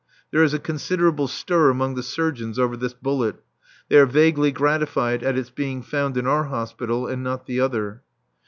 [0.31, 3.35] There is a considerable stir among the surgeons over this bullet.
[3.87, 8.01] They are vaguely gratified at its being found in our hospital and not the other.